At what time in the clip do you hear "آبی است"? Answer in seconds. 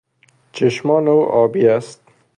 1.25-2.01